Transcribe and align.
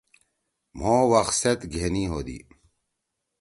مھو 0.77 0.93
وقت 1.11 1.33
سیت 1.41 1.59
گھینی 1.73 2.03
ہودی۔ 2.11 2.37